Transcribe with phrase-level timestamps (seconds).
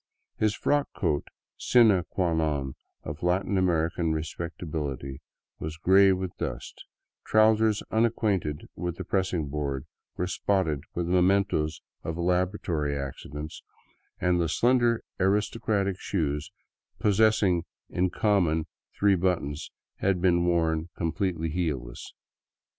[0.39, 1.27] His frock coat,
[1.57, 5.21] sine qua non of Latin American respectability,
[5.59, 6.85] was gray with dust,
[7.23, 9.85] trousers unacquainted with the pressing board
[10.17, 13.51] were spotted with the mementoes of laboratory ac 206 THROUGH SOUTHERN ECUADOR
[14.27, 16.51] cidents, and the slender aristocratic shoes,
[16.97, 18.65] possessing in common
[18.97, 22.15] three buttons, had been worn completely heelless.